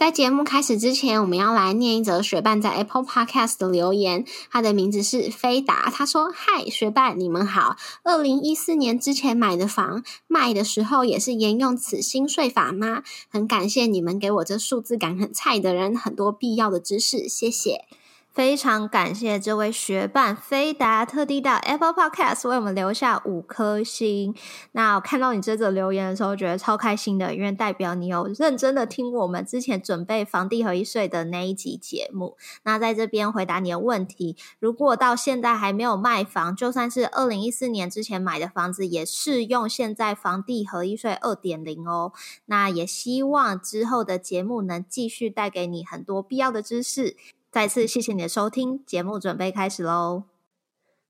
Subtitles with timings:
[0.00, 4.24] 在节目开始之前，我们要来念一则学伴在 Apple Podcast 的留言。
[4.50, 7.76] 他的名字是飞达，他说：“嗨，学伴，你们好。
[8.02, 13.02] 二零一四年之前买的房，卖的时候也是沿用此新税法吗？
[13.28, 17.84] 很感谢你们给我这数字感很菜的人很多必要的知识，谢谢。”
[18.32, 24.34] 非常感谢这位学伴飞达特地到 Apple Podcast 为我们留下五颗星。
[24.72, 32.36] 那我看到你这则留言的时候，觉得超开心的，因为代表你有认真的听我们之前准备房地合一税的那一集节目。
[32.62, 42.12] 那在这边回答你的问题，如果到现在还没有卖房，就算是二零一四年之前买的房子，也适用现在房地合一税二点零哦。
[42.46, 47.16] 那也希望之后的节目能继续带给你很多必要的知识。
[47.52, 50.22] 再次谢谢你的收听，节目准备开始喽。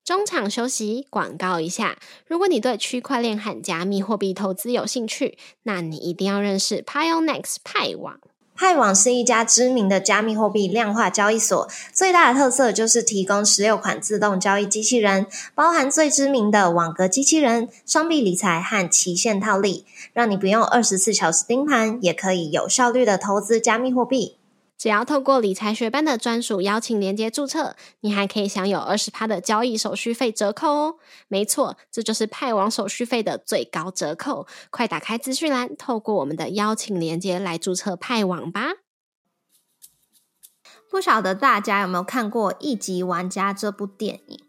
[0.03, 1.99] 中场休息，广告一下。
[2.27, 8.19] 如果你对区块链和加密货币投资有兴趣，那你一定要认识 Pionex 派网。
[8.57, 19.85] 派网是一家知名的加密货币量化交易所，最大的特色就是提供十六款自动交易机器人，包含最知名的网格机器人、双币理财和期限套利，
[20.15, 24.37] 让你不用二十四小时盯盘，也可以有效率的投资加密货币。
[24.81, 30.95] 只要透过理财学班的专属邀请连接注册，你还可以享有二十趴的交易手续费折扣哦。
[31.29, 34.47] 没错，这就是派网手续费的最高折扣。
[34.71, 38.77] 快打开资讯栏，透过我们的邀请连接来注册派网吧。
[40.91, 44.41] 不晓得大家有没有看过《一级玩家》这部电影？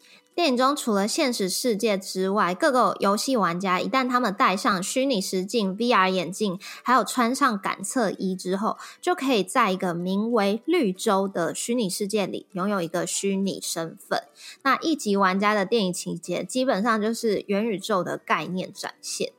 [0.42, 14.23] 电影中除了现实世界之外，各个游戏玩家一旦他们戴上虚拟实境 VR 眼镜，还有穿上感测衣之后，就可以在一个名为绿洲的虚拟世界里拥有一个虚拟身份。
[14.64, 19.34] 那一级玩家的电影情节基本上就是元宇宙的概念展现。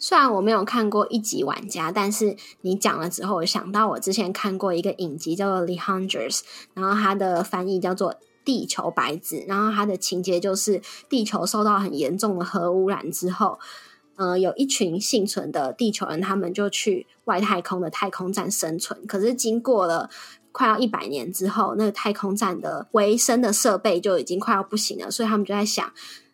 [0.00, 6.38] 虽然我没有看过一级玩家，但是你讲了之后，我想到我之前看过一个影集叫做《The Hundreds》，
[6.74, 8.16] 然后它的翻译叫做。
[8.50, 13.60] 地球白纸，然后它的情节就是地球受到很严重的核污染之后，
[14.16, 19.06] 呃，有一群幸存的地球人，他们就去外太空的太空站生存。
[19.06, 20.10] 可是经过了
[20.50, 25.92] 快要一百年之后，那个太空站的维生的设备就已经快要不行了，所以他们就在想，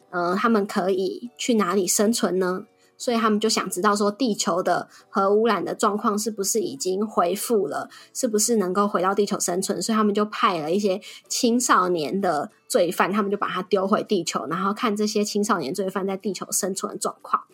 [0.09, 2.65] 呃，他们可以去哪里生存呢？
[2.99, 7.89] 所以他们就想知道说，地球的核污染的状况是不是已经恢复了？
[8.15, 9.81] 是不是能够回到地球生存？
[9.83, 17.45] 所以他们就派了一些青少年的罪犯，他们就把他丢回地球，然后看这些青少年罪犯在地球生存的状况。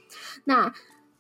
[0.45, 0.73] 那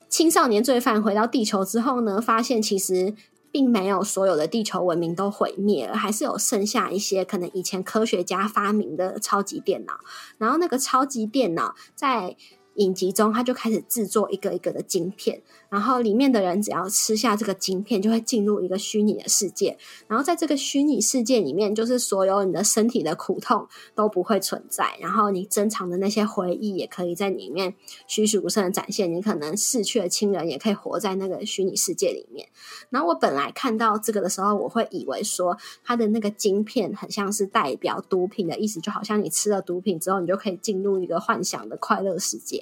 [0.09, 3.15] 青少年罪犯回到地球之后呢，发现其实
[3.51, 9.95] 并没有所有的地球文明都毁灭了，还是有剩下一些可能以前科学家发明的超级电脑。
[10.39, 12.37] 然后那个超级电脑在
[12.77, 19.77] 影集中，他就开始制作一个一个的晶片，然后里面的人只要吃下这个晶片，就会进入一个虚拟的世界。
[20.07, 27.75] 然后在这个虚拟世界里面，就是所有你的身体的苦痛都不会存在，然后你珍藏的那些回忆也可以在里面
[28.07, 29.13] 栩栩如生的展现。
[29.13, 32.49] 你可能逝去的亲人也可以活在那个虚拟世界里面。
[32.89, 42.62] 然后我本来看到这个的时候，我会以为说它的那个晶片很像是代表毒品的意思，就好像你吃了毒品之后，你就可以进入一个幻想的快乐世界。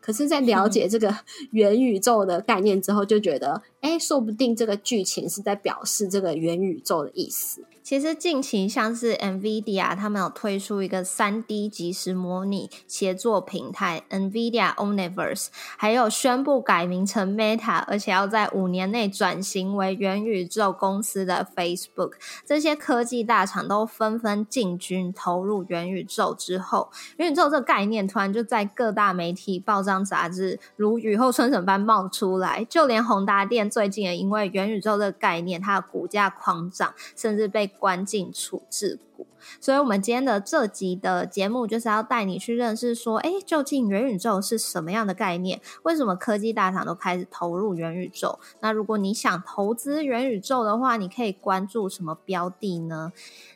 [0.00, 1.14] 可是，在了解这个
[1.52, 7.64] 元宇宙的概念之后，就觉得，哎，说不定这个剧情是在表示这个元宇宙的意思。
[7.82, 22.12] 其实近期像是 NVIDIA 他们有推出一个三 D 即时模拟协作平台 NVIDIA oniverse 还有宣布改名成 Meta，而且要在五年内转型为元宇宙公司的 Facebook，
[22.46, 39.26] 这些科技大厂都纷纷进军投入元宇宙之后，元宇宙这个概念突然就在各大媒体、报章、杂志如雨后春笋般冒出来，就连宏达电最近也因为元宇宙这个概念，它的股价狂涨，甚至被关进处置股，
[39.60, 45.60] 所以，我们今天的这集的节目就是要带你去认识，说，哎，究竟元宇宙是什么样的概念？
[45.82, 48.38] 为什么科技大厂都开始投入元宇宙？
[48.60, 53.12] 那如果你想投资元宇宙的话，你可以关注什么标的呢？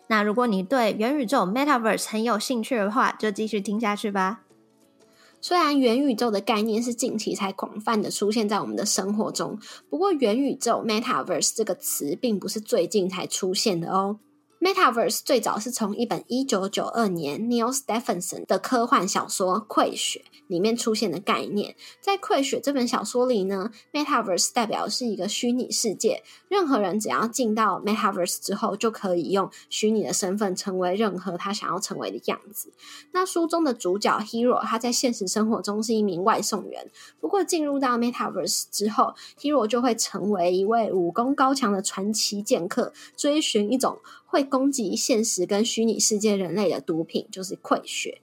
[0.08, 4.45] 那如果你对元宇宙 （Metaverse） 很有兴趣的话，就继续听下去吧。
[5.40, 14.18] 虽然元宇宙的概念是近期才广泛的出现在我们的生活中，不过元宇宙 （Metaverse） 这个词并不是最近才出现的哦。
[14.66, 21.76] Metaverse 最早是从一本一九九二年 Neil Stephenson 的科幻小说《溃血》里面出现的概念。
[22.00, 32.72] 在《溃血》这本小说里呢，Metaverse 代表是一个虚拟世界，任何人只要进到 Metaverse 之后，就可以用虚拟的身份成为任何他想要成为的样子。
[33.12, 36.90] 那书中的主角 Hero 他在现实生活中是一名外送员，
[37.20, 44.00] 不过进入到 Metaverse 之后，Hero 就会成为一位武功高强的传奇剑客，追寻一种。
[44.36, 48.20] 会攻击现实跟虚拟世界人类的毒品就是溃血。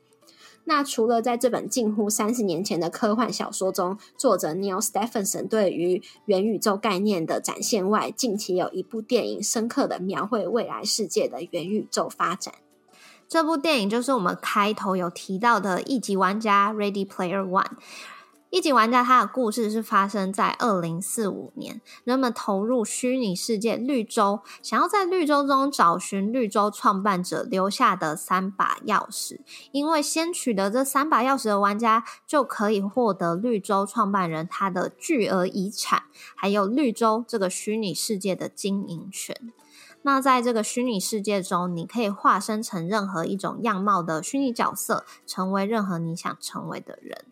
[0.65, 12.53] 那除了在这本近乎三十年前的科幻小说中，作者 Neil Stephenson 对于元宇宙概念的展现外，近期有一部电影深刻的描绘未来世界的元宇宙发展。
[13.27, 17.71] 这部电影就是我们开头有提到的一级玩家 Ready Player One。
[18.53, 29.39] 一级玩家，他的故事是发生在二零四五年，人们投入虚拟世界绿洲，想要在绿洲中找寻绿洲创办者留下的三把钥匙。
[29.71, 36.03] 因为先取得这三把钥匙的玩家，就可以获得绿洲创办人他的巨额遗产，
[36.35, 39.35] 还有绿洲这个虚拟世界的经营权。
[40.03, 47.25] 那在这个虚拟世界中，你可以化身成任何一种样貌的虚拟角色，成为任何你想成为的人。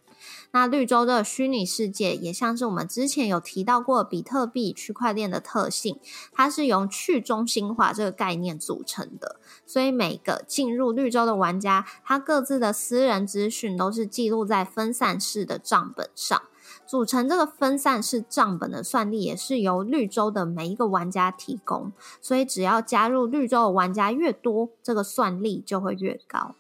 [0.52, 6.00] 那绿洲的虚拟世界也像是我们之前有提到过比特币区块链的特性，
[6.32, 9.38] 它是由去中心化这个概念组成的。
[9.66, 16.42] 所以每个进入绿洲的玩家，他各自的私人资讯都是记录在分散式的账本上。
[16.86, 21.94] 组成这个分散式账本的算力也是由绿洲的每一个玩家提供。
[22.20, 26.56] 所以只要加入绿洲的玩家越多，这个算力就会越高。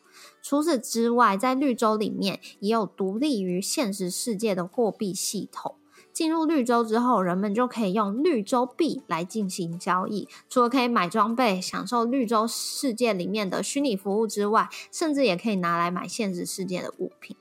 [0.51, 5.75] 除此之外，在绿洲里面也有独立于现实世界的货币系统。
[6.11, 10.27] 进入绿洲之后，人们就可以用绿洲币来进行交易。
[10.49, 17.37] 除了可以买装备、享受绿洲世界里面的虚拟服务之外，甚至也可以拿来买现实世界的物品。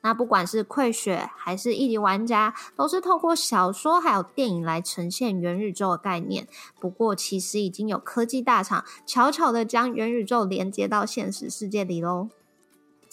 [0.00, 6.48] 那不管是溃血还是一级玩家，都是透过小说还有电影来呈现元宇宙的概念。
[6.80, 12.30] 不过，其实已经有科技大厂悄悄的将元宇宙连接到现实世界里喽。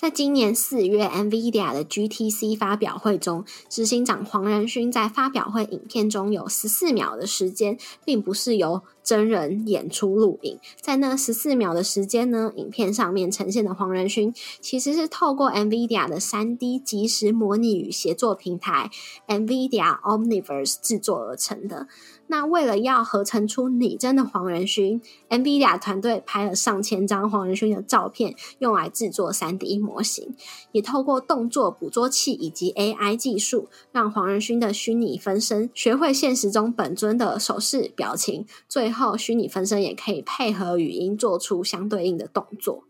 [0.04, 10.60] 在今年四月，NVIDIA 的 GTC 发表会中，执行长黄仁勋在发表会影片中有十四秒的时间，并不是由真人演出录影。
[10.82, 18.92] 在那十四秒的时间呢，影片上面呈现的黄仁勋，其实是透过 NVIDIA 的三 D 即时模拟与协作平台
[19.30, 21.88] NVIDIA Omniverse 制作而成的。
[22.28, 30.36] 那为了要合成出拟真的黄仁勋，NVIDIA 团队拍了上千张黄仁勋的照片，用来制作 3D 模型，
[30.72, 42.86] 也透过动作捕捉器以及 AI 技术，让黄仁勋的虚拟分身学会现实中本尊的手势、表情，最后虚拟分身也可以配合语音做出相对应的动作。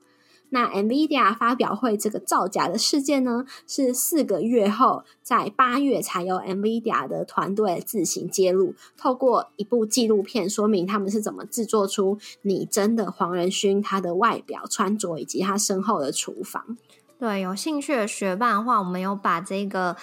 [0.54, 16.78] 那 NVIDIA 发表会这个造假的事件呢，是四个月后，在八月才由 NVIDIA 的团队自行揭露，透过一部纪录片说明他们是怎么制作出拟真的黄仁勋他的外表、穿着以及他身后的厨房。
[17.18, 19.98] 对，有兴趣的学霸的话，我们有把这个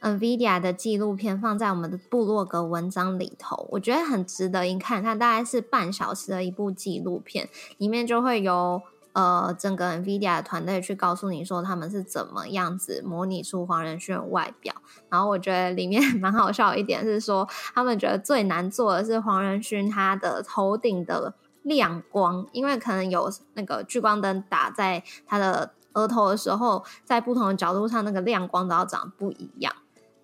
[0.00, 5.02] NVIDIA 的纪录片放在我们的部落格文章里头，我觉得很值得一看。
[5.02, 7.48] 它大概是半小时的一部纪录片，
[7.78, 8.80] 里面就会有。
[9.18, 14.72] 呃，整个 NVIDIA 的团队去告诉你说他们是怎么样子模拟出黄仁勋外表，
[15.10, 29.74] 然后我觉得里面 蛮好笑一点是说，他们觉得最难做的是黄仁勋他的头顶的亮光，因为可能有那个聚光灯打在他的额头的时候，在不同的角度上，那个亮光都要长不一样。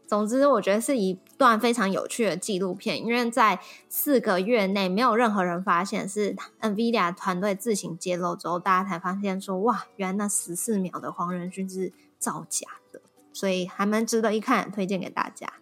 [0.07, 3.59] 总之，我觉得是一段非常有趣的纪录片，因为在
[3.89, 13.01] 四个月内没有任何人发现是 NVIDIA 团队自行揭露之后，大家才发现说，哇，原来那十四秒的黄仁勋是造假的，
[13.33, 15.53] 所以还蛮值得一看，推荐给大家。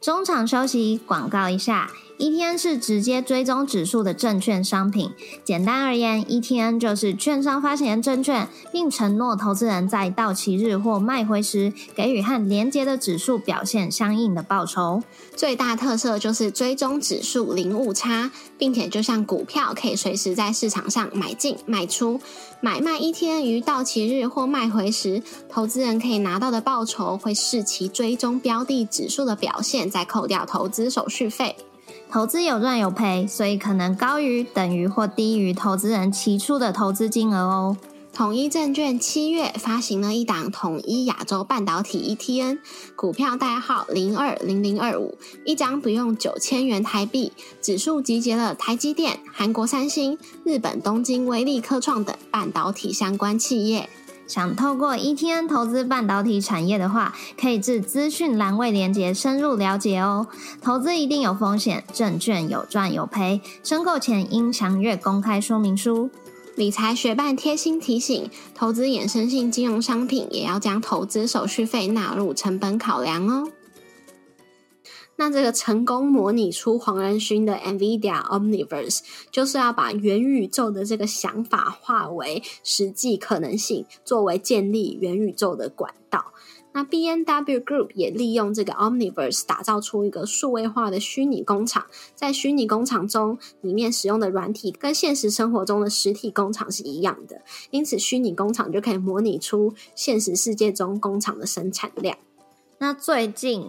[0.00, 1.90] 中场休息，广告一下。
[2.20, 5.10] ETN 是直接追踪指数的证券商品。
[5.42, 15.02] 简单而言，ETN 就是券商发行的证券，并承诺投资人在到期日或卖回时，给予和连接的指数表现相应的报酬。
[15.34, 22.20] 最大特色就是追踪指数零误差，并且就像股票，可以随时在市场上买进卖出。
[22.60, 31.56] 买卖 ETN 于到期日或卖回时，投资人可以拿到的报酬会视其追踪标的指数的表现，再扣掉投资手续费。
[32.12, 37.76] 投资有赚有赔，所以可能高于、等于或低于投资人期初的投资金额哦。
[38.12, 42.58] 统一证券七月发行了一档统一亚洲半导体 ETN，
[42.96, 53.88] 股票代号零二零零二五，一张不用九千元台币，指数集结了台积电、韩国三星、日本东京威力科创等半导体相关企业。
[54.30, 60.28] 想透过 ETN 投资半导体产业的话，可以至资讯栏位连接深入了解哦。
[60.62, 66.10] 投资一定有风险，证券有赚有赔，申购前应详阅公开说明书。
[66.54, 73.48] 理财学办贴心提醒：投资衍生性金融商品也要将投资手续费纳入成本考量哦。
[75.20, 79.00] 那这个成功模拟出黄仁勋的 NVIDIA Omniverse，
[79.30, 86.32] 就是要把元宇宙的这个想法化为实际可能性，作为建立元宇宙的管道。
[86.72, 91.84] 那 B N W Group 也利用这个 Omniverse 打造出一个数位化的虚拟工厂，
[92.14, 102.16] 在虚拟工厂中，里面使用的软体跟现实生活中的实体工厂是一样的，因此虚拟工厂就可以模拟出现实世界中工厂的生产量。
[102.78, 103.68] 那最近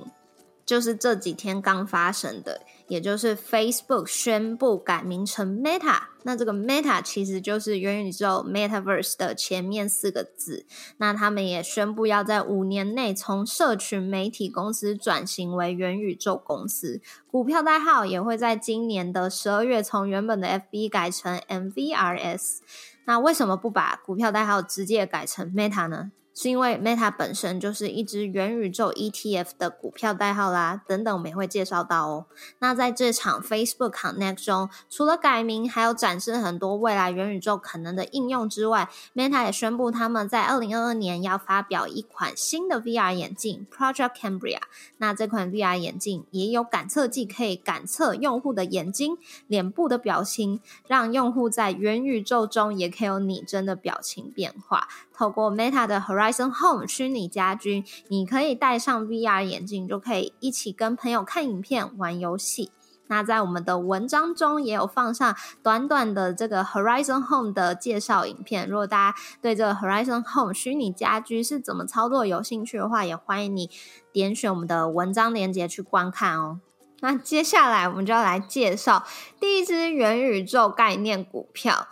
[0.71, 2.61] 就是这几天刚发生的。
[2.87, 10.65] 也就是 Facebook 宣布改名成 Meta，那这个 Meta 其实就是元宇宙 Metaverse 的前面四个字。
[10.97, 22.59] 那他们也宣布要在五年内从社群媒体公司转型为元宇宙公司，股票代号也会在今年的十二月从原本的 FB 改成 MVRS。
[23.05, 26.11] 那为什么不把股票代号直接改成 Meta 呢？
[26.33, 32.25] 是因为 Meta 本身就是一只元宇宙 ETF 的股票代号啦，等等我们也会介绍到哦。
[32.59, 44.59] 那在这场 Facebook Connect 中，除了改名，还有展示很多未来元宇宙可能的应用之外，Meta 也宣布他们在二零二二年要发表一款新的 VR 眼镜 Project Cambria。
[44.97, 54.87] 那这款 VR 眼镜也有感测器，可以感测用户的眼睛、脸部的表情，让用户在元宇宙中也可以有拟真的表情变化。
[55.13, 62.69] 透过 Meta 的 Horizon Horizon Home 虚拟家居，你可以戴上 VR 眼镜，就可以一起跟朋友看影片、玩游戏。
[63.07, 68.69] 那在我们的文章中也有放上短短的这个 Horizon Home 的介绍影片。
[68.69, 73.71] 如果大家对这个 Horizon Home 虚拟家居是怎么操作有兴趣的话，也欢迎你
[74.13, 76.59] 点选我们的文章链接去观看哦。
[76.99, 79.03] 那接下来我们就要来介绍
[79.39, 81.87] 第一支元宇宙概念股票。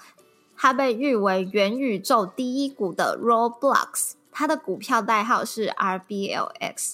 [0.62, 6.94] 它被誉为元宇宙第一股的 Roblox，它的股票代号是 RBLX。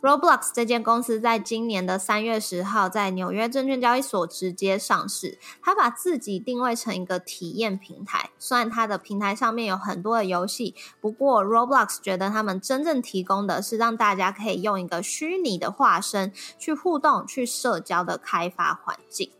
[0.00, 5.36] Roblox 这间公司在今年的三月十号在纽约证券交易所直接上市。
[5.60, 19.32] 它把自己定位成一个体验平台，虽然它的平台上面有很多的游戏，不过 Roblox 觉得他们真正提供的是让大家可以用一个虚拟的化身去互动、去社交的开发环境。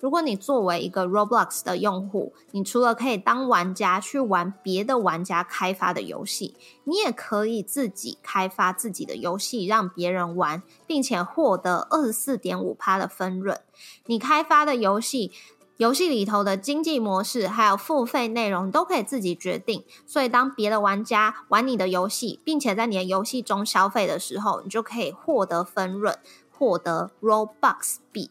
[0.00, 13.60] 如果你作为一个 Roblox 的用户，你除了可以当玩家去玩别的玩家开发的游戏，你也可以自己开发自己的游戏让别人玩，并且获得二十四点五趴的分润。
[14.06, 15.32] 你开发的游戏，
[15.76, 19.84] 游戏里头的经济模式还有付费内容都可以自己决定。
[20.06, 26.18] 所以，当别的玩家玩你的游戏，并且在你的游戏中消费的时候，你就可以获得分润，
[26.50, 28.30] 获得 Robux 币。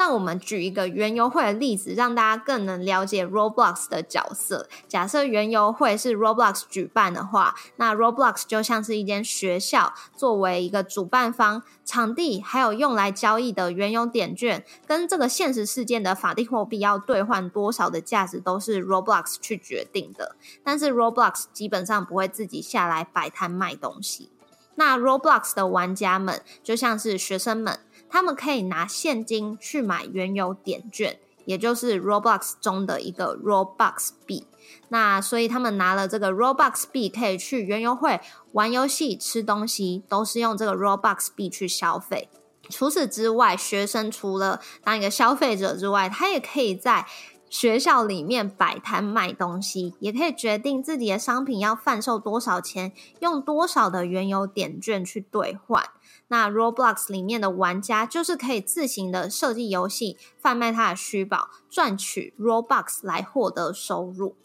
[0.00, 4.66] 那我们举一个园游会的例子，让大家更能了解 Roblox 的角色。
[4.88, 20.34] 假设园游会是 Roblox 举办的话，那 Roblox 就像是一间学校，作为一个主办方，场地还有用来交易的园游点券，跟这个现实事件的法定货币要兑换多少的价值，都是 Roblox 去决定的。
[20.64, 24.30] 但是 Roblox 基本上不会自己下来摆摊卖东西。
[24.76, 27.80] 那 Roblox 的玩家们就像是学生们。
[28.10, 34.46] 他们可以拿现金去买原油点券，也就是 Robux 中的一个 Robux 币。
[34.88, 38.20] 那所以他们拿了这个 Robux 币，可以去原油会
[38.52, 42.28] 玩游戏、吃东西，都是用这个 Robux 币去消费。
[42.68, 47.06] 除此之外，学生除了当一个消费者之外，他也可以在
[47.48, 55.84] 学校里面摆摊卖东西，也可以决定自己的商品要贩售多少钱，用多少的原油点券去兑换。
[56.30, 64.36] 那 Roblox 里面的玩家就是可以自行的设计游戏，贩卖他的虚宝，赚取 Robux 来获得收入。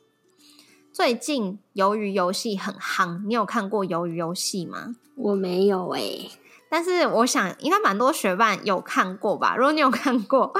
[0.91, 4.95] 最近鱿鱼游戏很夯，你有看过鱿鱼游戏吗？
[5.15, 6.31] 我没有诶，
[6.69, 9.55] 但是我想应该蛮多学伴有看过吧。
[9.55, 10.51] 如果你有看过，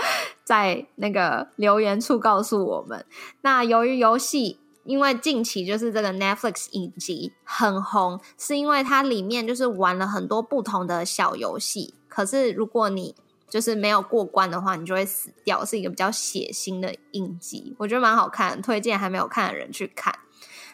[0.44, 3.03] 在那个留言处告诉我们。
[3.41, 4.60] 那鱿鱼游戏。
[4.85, 11.95] 因为近期就是这个 Netflix 影集很红，是因为它里面就是玩了很多不同的小游戏。
[12.07, 13.15] 可是如果你
[13.49, 17.75] 就是没有过关的话，你就会死掉，是一个比较血腥的影集。
[17.79, 20.19] 我觉得蛮好看，推荐还没有看的人去看。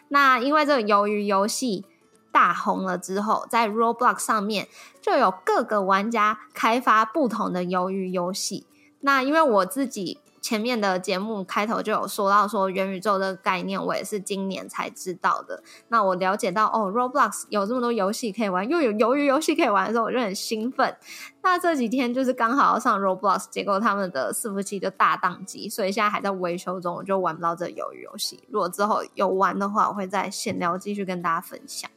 [0.08, 1.86] 那因为这个鱿鱼游戏
[2.30, 4.68] 大红了之后，在 Roblox 上面
[5.00, 8.66] 就有各个玩家开发不同的鱿鱼游戏。
[9.00, 10.18] 那因为我自己。
[10.42, 15.62] 前面的节目开头就有说到说元宇宙的概念，我也是今年才知道的。
[15.88, 20.96] 那我了解到哦，Roblox 有这么多游戏可以玩，又有鱿鱼游戏可以玩的时候，我就很兴奋。
[21.42, 28.42] 那这几天就是刚好要上 Roblox，结果他们的伺服器就大宕机，所以现在还在维修中，我就玩不到这鱿鱼游戏。
[28.50, 31.88] 如果之后有玩的话，我会在闲聊继续跟大家分享。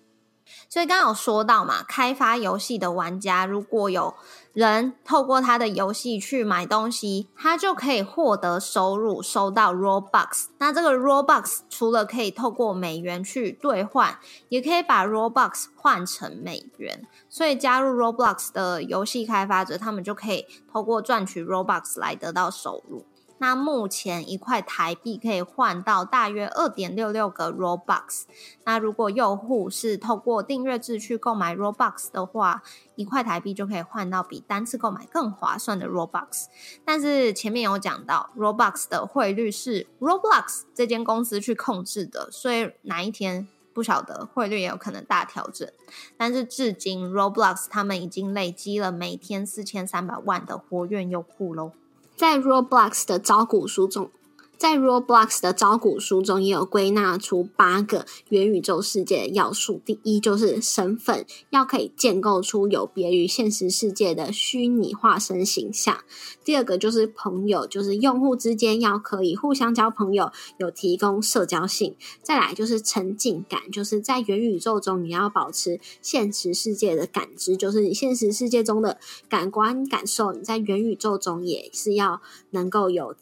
[0.70, 4.14] 所以刚刚有说到嘛，开发游戏的玩家如果有
[4.56, 10.46] 人透过他的游戏去买东西，他就可以获得收入，收到 Robux。
[10.60, 17.06] 那这个 Robux 除了可以透过美元去兑换，也可以把 Robux 换成美元。
[17.28, 23.06] 所以加入 Roblox 的游戏开发者，他们就可以透过赚取 Robux 来得到收入。
[23.38, 28.24] 那目前一块台币可以换到大约二点六六个 Robux。
[28.63, 32.63] 那如果用户是透过订阅制去购买 Robux 的话，
[32.96, 36.46] 一块台币就可以换到比单次购买更划算的 Robux。
[36.86, 45.70] 但是前面有讲到，Robux 的汇率是 Roblox 这间公司去控制的，所以哪一天不晓得汇率也有可能大调整。
[46.15, 51.74] 但是至今，Roblox 他们已经累积了每天四千三百万的活跃用户喽。
[52.15, 54.10] 在 Roblox 的招股书中。
[54.58, 59.82] 在 Roblox 的招股书中，也有归纳出八个元宇宙世界的要素。
[59.86, 66.00] 第一就是身份，要可以建构出有别于现实世界的虚拟化身形象。
[66.44, 71.96] 第二个就是朋友，就是用户之间要可以互相交朋友，有提供社交性。
[72.24, 78.98] 再来就是沉浸感，就是在元宇宙中你要保持现实世界的感知，就是你现实世界中的
[79.28, 82.22] 感官感受，你在元宇宙中也是要
[82.52, 83.16] 能够有。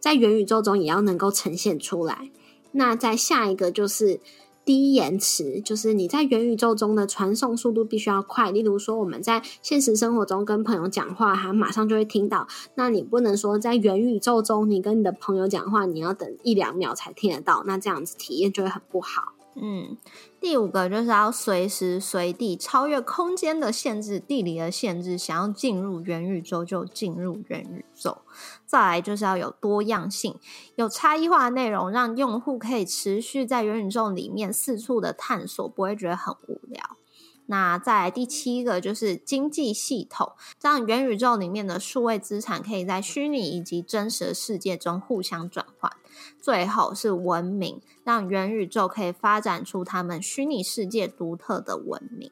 [0.00, 2.30] 在元宇宙中也要能够呈现出来。
[2.72, 4.20] 那在下一个就是
[4.64, 8.50] 低延迟，就是你在元宇宙中的传送速度必须要快。
[8.50, 12.48] 例如说，我们在现实生活中跟朋友讲话，他马上就会听到。
[12.74, 19.35] 那你不能说在元宇宙中，你跟你的朋友讲话，你要等一两秒才听得到，那这样子体验就会很不好。
[19.58, 19.96] 嗯，
[20.38, 28.18] 第五个就是要随时随地超越空间的限制、地理的限制，想要进入元宇宙就进入元宇宙。
[28.66, 30.38] 再来就是要有多样性，
[30.74, 36.98] 有差异化的内容，让用户可以持续在元宇宙里面四处的探索，不会觉得很无聊。
[37.46, 45.92] 那再来第七个就是经济系统，让元宇宙里面的数位资产可以在虚拟以及真实的世界中互相转换。
[46.40, 52.30] 最后是文明，让元宇宙可以发展出他们虚拟世界独特的文明。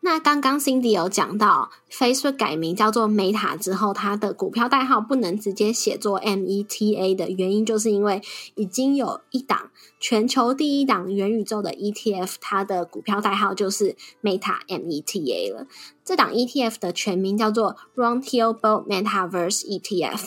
[0.00, 8.20] 那刚刚 Cindy 有讲到，Facebook 改名叫做 Meta 之后，它的股票代号不能直接写作 META 的原因，就是因为
[8.54, 15.66] 已经有一档全球第一档元宇宙的 ETF，它的股票代号就是 Meta META 了。
[16.04, 20.26] 这档 ETF 的全名叫做 Roundtable Metaverse ETF。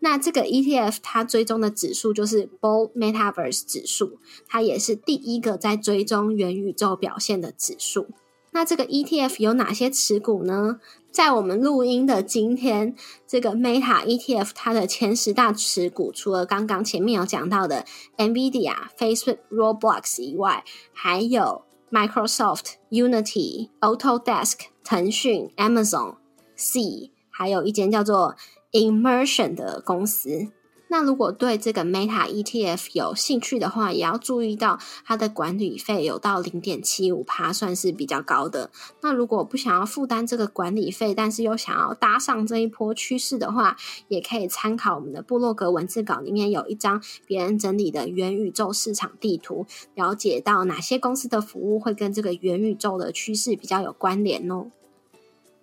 [0.00, 8.08] 那这个 ETF 它追踪的指数就是 Bull Metaverse 指数，它也是第一个在追踪元宇宙表现的指数。
[8.52, 10.80] 那这个 ETF 有哪些持股呢？
[11.12, 17.84] 在我们录音的今天，这个 Meta ETF 它的前十大持股，除了刚刚前面有讲到的
[18.16, 26.16] Nvidia、Facebook、Roblox 以外，还有 Microsoft、Unity、Autodesk、腾讯、Amazon、
[26.56, 28.36] C，还有一间叫做
[28.72, 30.48] Immersion 的公司。
[30.92, 38.72] 那如果对这个 Meta ETF 有兴趣的话，也要注意到它的管理费有到零点七五趴，算是比较高的。
[39.00, 43.76] 那如果不想要负担这个管理费，但是又想要搭上这一波趋势的话，
[44.08, 54.72] 也可以参考我们的部落格文字稿里面有一张别人整理的元宇宙市场地图，了解到哪些公司的服务会跟这个元宇宙的趋势比较有关联哦。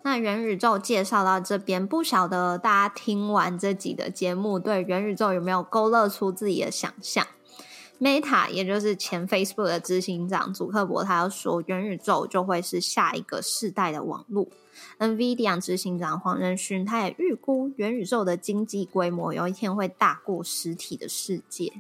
[0.08, 7.28] 那元宇宙介绍到这边，不晓得大家听完这集的节目，对元宇宙有没有勾勒出自己的想象
[8.00, 14.48] ？Meta，也就是前 Facebook 的执行长祖克伯，他要说元宇宙就会是下一个世代的网络。
[14.98, 21.74] NVIDIA 执行长黄仁勋，他也预估元宇宙的经济规模有一天会大过实体的世界。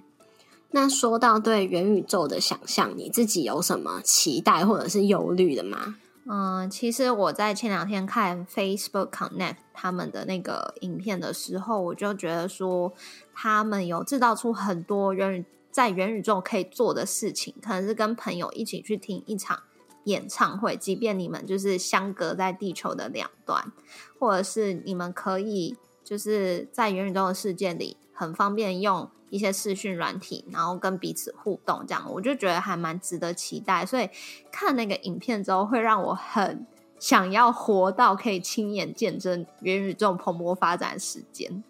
[0.71, 5.95] 那说到对元宇宙的想象，你自己有什么期待或者是忧虑的吗？
[6.29, 12.93] 嗯，其实我在前两天看 Facebook Connect 他们的那个影片的时候，我就觉得说，
[13.33, 19.63] 他们有制造出很多元在元宇宙可以做的事情，可能是跟朋友一起去听一场
[20.03, 23.71] 演唱会，即便你们就是相隔在地球的两端，
[24.19, 33.85] 或者是你们可以就是在元宇宙的世界里很方便用一些视讯软体，然后跟彼此互动，这样我就觉得还蛮值得期待。
[33.85, 34.09] 所以
[34.51, 36.65] 看那个影片之后，会让我很
[36.99, 41.63] 想要活到可以亲眼见证元宇宙蓬勃发展的时间。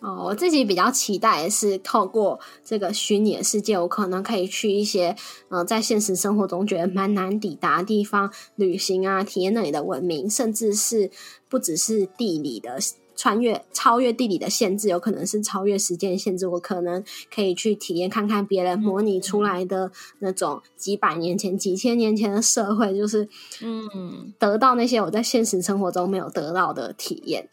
[0.00, 5.16] 哦，我自己比较期待的是透过这个虚拟的世界，我可能可以去一些
[5.48, 11.10] 呃在现实生活中觉得蛮难抵达的地方旅行啊，体验那里的文明，甚至是
[11.48, 12.78] 不只是地理的
[13.16, 16.46] 穿越、超越地理的限制，有可能是超越时间限制。
[16.46, 17.02] 我可能
[17.34, 23.28] 可以去体验看看别人模拟出来的那种几百年前、几千年前的社会，就是
[23.62, 27.48] 嗯，得到那些我在现实生活中没有得到的体验。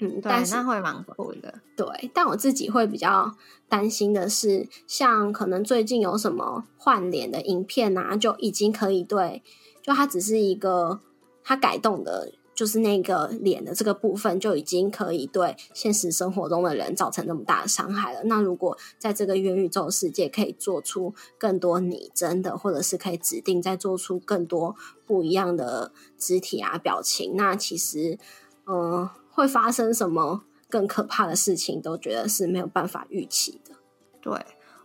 [0.00, 1.60] 嗯，但是那会蛮酷的。
[1.76, 3.36] 对，但我自己会比较
[3.68, 9.42] 担心的是，像可能最近有什么换脸的影片啊，就已经可以对，
[9.82, 10.98] 就它只是一个
[11.44, 18.20] 它改动的，就是那个脸的这个部分，就已经可以对现实生活中的人造成那么大的伤害了。
[18.24, 24.74] 那如果在这个元宇宙世界可以做出更多拟真的，或者是可以指定再做出更多
[25.06, 28.18] 不一样的肢体啊表情，那其实，
[28.66, 29.08] 嗯。
[29.36, 33.74] 会发生什么更可怕的事情，都觉得是没有办法预期的。
[34.22, 34.32] 对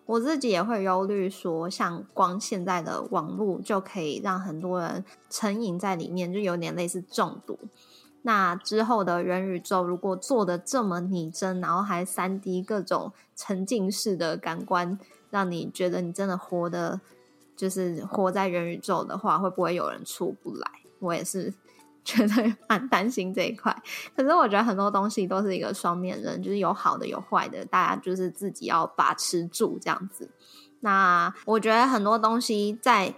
[0.10, 7.60] 我自己也会忧虑，说像光现在的网络就可以让很多人成瘾在里面，就有点类似中毒。
[8.24, 14.98] 那之后的元宇宙如果做的这么拟真，然后还三 D 各种沉浸式的感官，
[15.30, 17.00] 让你觉得你真的活的，
[17.56, 20.72] 就是活在元宇宙的话，会不会有人出不来？
[20.98, 21.54] 我也是。
[22.10, 23.76] 觉得蛮担心这一块，
[24.16, 30.30] 可是我觉得很多东西都是一个双面人，就是有好的有坏的，大家就是自己要把持住这样子。
[30.80, 33.14] 那我觉得很多东西在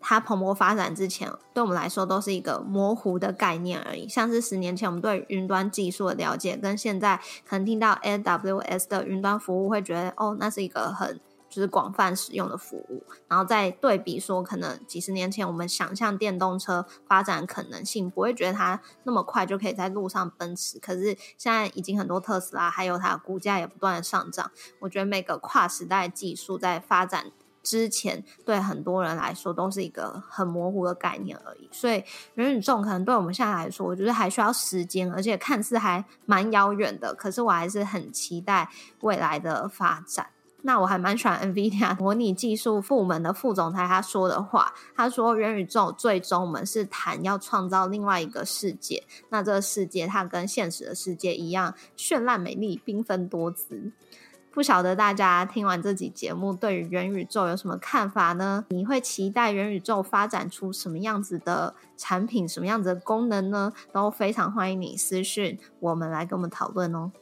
[0.00, 4.06] 它蓬勃发展之前，对我们来说都是一个模糊的概念而已。
[4.06, 11.18] 像是十年前我们对云端技术的了解，跟现在可能听到 AWS 的云端服务， 会觉得哦，那是一个很。
[11.58, 20.78] 就是广泛使用的服务，然后再对比说，可能几十年前我们想象电动车发展可能性，不会觉得它那么快就可以在路上奔驰。
[20.78, 24.52] 可是现在已经很多特斯拉，还有它的股价也不断的上涨。
[24.78, 31.68] 我觉得每个跨时代技术在发展之前，对很多人来说都是一个很模糊的概念而已。
[31.72, 37.12] 所以元宇宙可能对我们现在来说，我觉得还需要时间，而且看似还蛮遥远的。
[37.16, 40.28] 可是我还是很期待未来的发展。
[40.62, 44.74] 那我还蛮喜欢 NVIDIA 模拟技术部门的副总裁他说的话。
[44.96, 49.04] 他说，元宇宙最终我们是谈要创造另外一个世界。
[49.30, 53.92] 那这个世界它跟现实的世界一样绚烂美丽、缤纷多姿。
[54.50, 58.64] 不晓得大家听完这集节目，对于元宇宙有什么看法呢？
[58.70, 63.72] 你会期待元宇宙发展出什么样子的产品、什么样子的功能呢？
[63.92, 67.12] 都非常欢迎你私讯我们来跟我们讨论哦。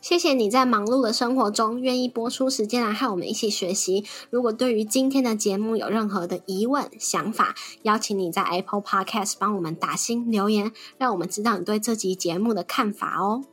[0.00, 4.04] 谢谢你在忙碌的生活中愿意播出时间来和我们一起学习。
[4.30, 13.44] 如果对于今天的节目有任何的疑问、想法，邀请你在 Apple Podcast 帮我们打新留言，让我们知道你对这集节目的看法哦。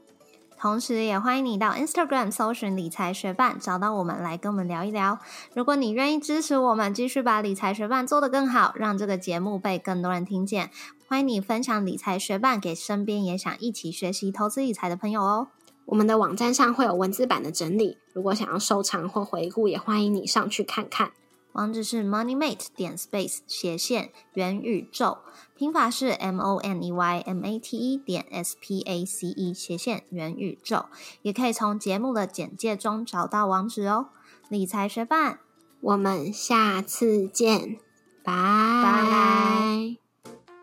[0.60, 5.20] 同时，也欢迎你到 Instagram 搜寻理财学伴，找到我们来跟我们聊一聊。
[5.54, 10.72] 如果你愿意支持我们，继续把理财学伴做得更好，让这个节目被更多人听见，
[11.08, 15.48] 欢迎你分享理财学伴给身边也想一起学习投资理财的朋友哦。
[15.88, 21.14] 我们的网站上会有文字版的整理，如果想要收藏或回顾，也欢迎你上去看看。
[21.54, 25.20] 网址是 moneymate 点 space 斜线元宇宙，
[25.56, 29.54] 拼法是 m o n e y m a t e 点 s p a c e
[29.54, 30.88] 斜线元宇宙，
[31.22, 34.10] 也可以从节目的简介中找到网址哦。
[34.50, 35.40] 理财学伴，
[35.80, 37.78] 我们下次见，
[38.24, 39.96] 拜拜。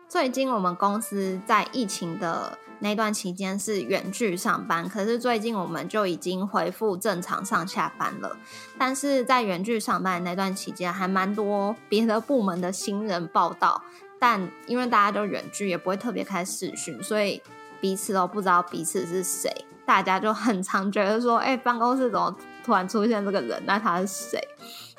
[0.07, 2.59] 最近我们公司在疫情的。
[2.79, 8.37] 那段期间是远距上班，可是最近我们就已经恢复正常上下班了。
[8.77, 13.81] 但是在远距上班那段期间，还蛮多别的部门的新人报道，
[14.19, 17.41] 但因为大家都远距，也不会特别开视讯，所以
[17.79, 19.51] 彼此都不知道彼此是谁。
[19.85, 23.61] 大家就很常觉得说：“哎，办公室怎么突然出现这个人？
[23.65, 24.39] 那他是谁？”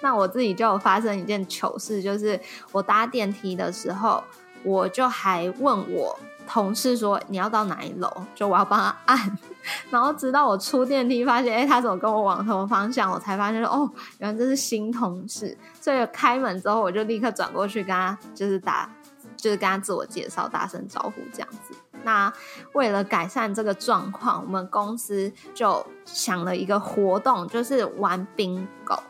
[0.01, 2.39] 那我自己就发生一件糗事，就是
[2.71, 4.23] 我搭电梯的时候，
[4.63, 6.17] 我就还问我。
[6.47, 9.39] 同事说你要到哪一楼，就我要帮他按，
[9.91, 15.57] 然后直到我出电梯发现，哎，他怎么跟我往同方向，我才发现说，哦，原来这是新同事。
[15.81, 18.89] 所以开门之后，我就立刻转过去跟他就是打，
[19.37, 21.75] 就是跟他自我介绍，大声招呼这样子。
[22.05, 22.33] 那
[22.75, 29.01] 为了改善这个状况，我们公司就想了一个活动，就是玩 bingo。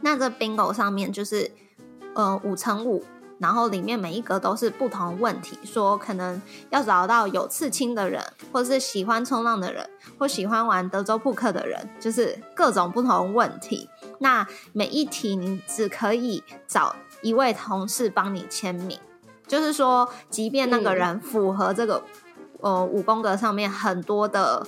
[0.00, 1.50] 那这 bingo 上面就是，
[2.14, 3.04] 呃，五乘五。
[3.38, 8.22] 然后里面每一格都是不同问题，说可能要找到有刺青的人，
[8.52, 13.88] 或是喜欢冲浪的人，或喜欢玩德州扑克的人，就是各种不同问题。
[14.18, 18.98] 那每一题你只可以找一位同事帮你签名，
[19.46, 22.02] 就是说，即便那个人符合这个
[22.60, 24.66] 呃五宫格上面很多的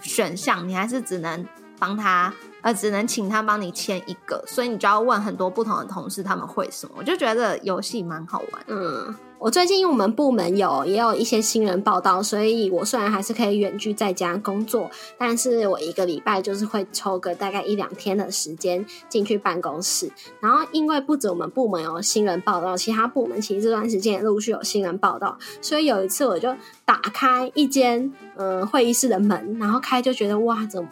[0.00, 1.46] 选项，你还是只能
[1.78, 2.32] 帮他。
[2.64, 6.94] 呃，只能请他帮你签一个，所以你就要问很多不同的同事他们会什么。
[6.96, 8.64] 我就觉得游戏蛮好玩。
[8.68, 20.10] 嗯，我最近因为我们部门有也有一些新人报道，所以我虽然还是可以远距在家工作，但是我一个礼拜就是会抽个大概一两天的时间进去办公室。
[20.40, 26.48] 然后因为不止我们部门有新人报道，其他部门其实这段时间也陆续有新人报道，所以有一次我就
[26.86, 30.88] 打开一间嗯会议室的门，然后开就觉得哇，怎么？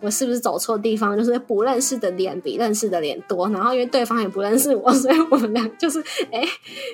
[0.00, 1.16] 我是不是走错地方？
[1.16, 6.42] 就是不认识的脸比认识的脸多，然后因为对方也不认识我， 所以我们俩就是哎，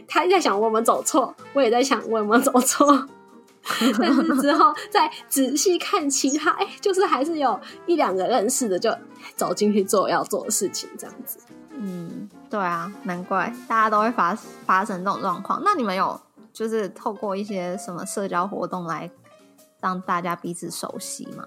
[0.09, 3.09] 他在想我们走错，我也在想我们走错。
[3.99, 8.95] 但是之后再仔细看其他，哎，就是还是有一两个认识的，就
[9.35, 11.39] 走进去做要做的事情，这样子。
[11.73, 15.61] 嗯，对啊，难怪大家都会发发生这种状况。
[15.65, 16.21] 那你们有
[16.53, 19.11] 就是透过一些什么社交活动来
[19.81, 21.45] 让大家彼此熟悉吗？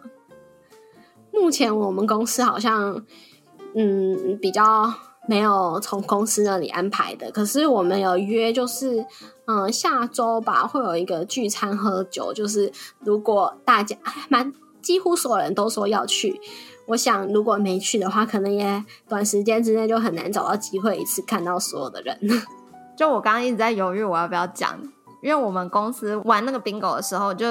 [1.42, 3.04] 目前我们公司好像，
[3.74, 4.94] 嗯，比较
[5.28, 7.32] 没有从公司那里安排的。
[7.32, 9.06] 可是我们有约，就是
[9.46, 12.34] 嗯，下周吧会有一个聚餐喝酒。
[12.34, 13.96] 就是如果大家
[14.28, 16.40] 蛮几乎所有人都说要去，
[16.88, 22.20] 我想如果没去的话，可能也短时间之内就很难找到机会一次看到所有的人。
[22.98, 24.78] 就我刚刚一直在犹豫我要不要讲，
[25.24, 27.46] 因为我们公司玩那个 bingo 的时候就。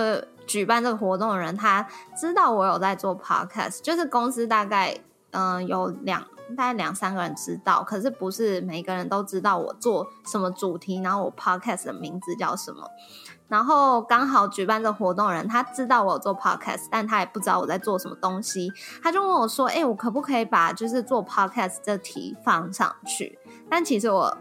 [0.48, 4.98] 举办这个活动的人，他知道我有在做 podcast，就是公司大概
[5.30, 6.22] 嗯有两
[6.56, 12.88] 大概两三个人知道，可是不是每个人都知道我做什么主题，然后我 podcast 的名字叫什么。
[13.48, 18.70] 然后刚好举办这活动的人，他知道我有做 podcast，但他也不知道我在做什么东西，
[19.02, 23.38] 他就问我说：“哎，我可不可以把就是做 podcast 这题放上去？”
[23.70, 24.36] 但其实我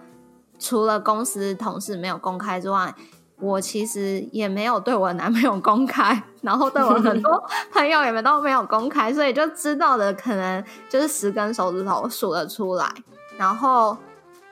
[0.60, 2.94] 除了公司同事没有公开之外，
[3.40, 12.92] 我其实也没有对我男朋友公开，然后对我很多 朋友也没都没有公开，所以就知道的可能就是十根手指头数得出来。
[13.38, 13.96] 然后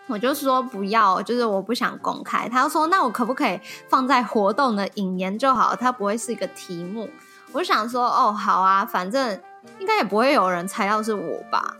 [0.05, 2.47] 我就说不要，就是我不想公开。
[2.47, 7.09] 他说那我可不可以放在活动的引言就好，它不会是一个题目。
[7.53, 9.41] 我想说哦好啊，反正
[9.79, 11.75] 应该也不会有人猜到是我吧。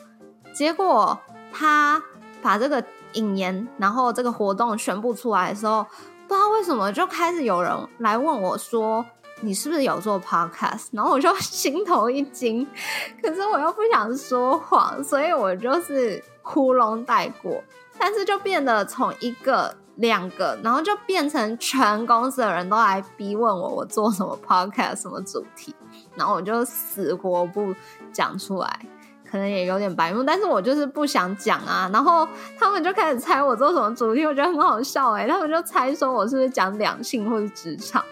[0.56, 1.15] 结果
[1.54, 2.02] 他
[2.41, 5.86] 把这个引言，然后这个活动宣布出来的时候。
[6.28, 9.06] 不知道为什么就开始有人来问我说
[9.42, 12.68] ：“你是不是有做 podcast？” 然后我就 心头一惊，
[13.22, 17.64] 可是我又不想说谎，所以我就是糊弄带过。
[17.98, 25.74] 但是就变得从一个、两个，然后就变成全公司的人都来逼问我我做什么 podcast、什么主题，
[26.16, 27.74] 然后我就死活不
[28.12, 28.80] 讲出来。
[29.30, 31.90] 可能也有点白目，但是我就是不想讲啊。
[31.92, 35.28] 然后他们就开始猜我做什么主题，我觉得很好笑哎。
[35.28, 38.04] 他们就猜说我是不是讲两性或是职场，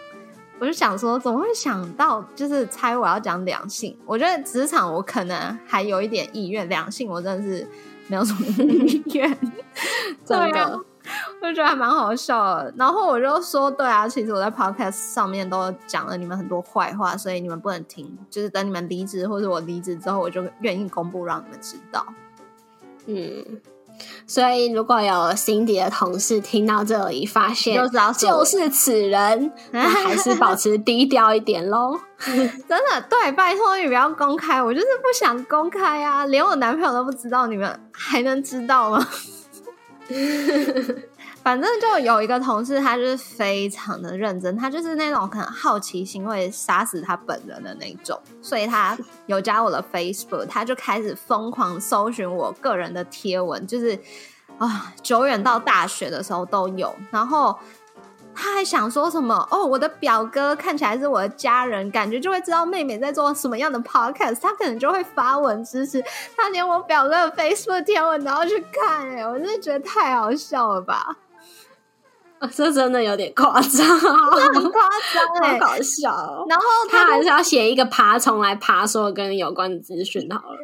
[0.58, 3.96] 我就想说怎么会想到就是猜我要讲两性？
[4.04, 7.66] 我觉得职场我可能还有一点意愿，两性我真的是
[8.08, 9.38] 没有什么意愿，
[10.24, 10.80] 真的。
[11.42, 22.06] 我就觉得还蛮好笑的，然后我就说，对啊，其实我在 podcast 上面都讲了你们很多坏话，所以你们不能听，就是等你们离职或者我离职之后，我就愿意公布让你们知道。
[23.06, 23.60] 嗯，
[24.26, 27.76] 所以如果有 Cindy 的同事听到这里，发现
[28.16, 32.00] 就是此人，还是保持低调一点喽。
[32.18, 39.06] 真的，对，拜托你不要公开，我就是不想公开啊，连我男朋友都不知道，你们还能知道吗？
[41.42, 53.98] 反正就有一个同事，他就是非常的认真，他就是那种可能好奇心会杀死他本人的那种，所以他有加我的 Facebook，他就开始疯狂搜寻我个人的贴文，就是
[54.58, 57.58] 啊，久远到大学的时候都有，然后。
[58.34, 59.46] 他还想说什么？
[59.50, 66.02] 哦，我的表哥看起来是我的家人，感觉就会知道妹妹在做什么样的 podcast，他可能就会发文支持。
[66.36, 71.16] 他连我表哥的 Facebook 贴文都要去看，哎，我真的觉得太好笑了吧？
[72.54, 76.44] 这真的有点夸张， 很夸张， 好搞笑。
[76.48, 80.58] 然后他还是要写一个爬虫来爬所有跟你有关的资讯好了。